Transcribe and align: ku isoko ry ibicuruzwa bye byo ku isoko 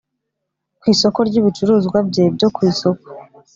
ku 0.79 0.85
isoko 0.93 1.19
ry 1.27 1.35
ibicuruzwa 1.41 1.97
bye 2.09 2.23
byo 2.35 2.47
ku 2.55 2.59
isoko 2.71 3.05